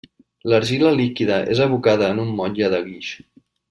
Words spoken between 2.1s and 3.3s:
en un motlle de guix.